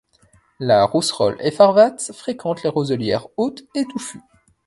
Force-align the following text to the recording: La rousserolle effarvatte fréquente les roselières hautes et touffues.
La 0.59 0.83
rousserolle 0.83 1.37
effarvatte 1.41 2.11
fréquente 2.11 2.63
les 2.63 2.69
roselières 2.71 3.27
hautes 3.37 3.65
et 3.75 3.85
touffues. 3.85 4.23